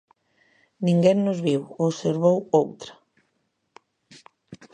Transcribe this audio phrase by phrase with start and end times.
[0.87, 1.61] Ninguén nos viu...
[1.87, 2.91] observou outra.